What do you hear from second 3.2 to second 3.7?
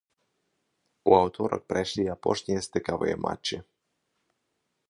матчы.